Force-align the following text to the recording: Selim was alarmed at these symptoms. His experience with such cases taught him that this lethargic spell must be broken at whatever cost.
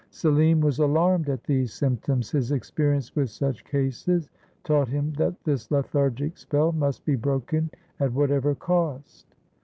Selim 0.09 0.61
was 0.61 0.79
alarmed 0.79 1.29
at 1.29 1.43
these 1.43 1.71
symptoms. 1.71 2.31
His 2.31 2.51
experience 2.51 3.15
with 3.15 3.29
such 3.29 3.63
cases 3.63 4.31
taught 4.63 4.87
him 4.89 5.13
that 5.17 5.43
this 5.43 5.69
lethargic 5.69 6.37
spell 6.39 6.71
must 6.71 7.05
be 7.05 7.15
broken 7.15 7.69
at 7.99 8.11
whatever 8.13 8.55
cost. 8.55 9.35